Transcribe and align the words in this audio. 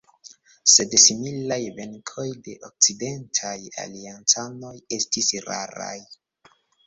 Sed 0.75 0.93
similaj 1.01 1.59
venkoj 1.79 2.25
de 2.47 2.55
okcidentaj 2.69 3.53
aliancanoj 3.83 4.73
estis 4.99 5.31
raraj. 5.51 5.95